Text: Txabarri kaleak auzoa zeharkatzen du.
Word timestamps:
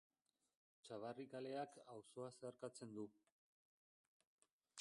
Txabarri 0.87 1.25
kaleak 1.33 1.77
auzoa 1.97 2.31
zeharkatzen 2.39 2.97
du. 2.99 3.07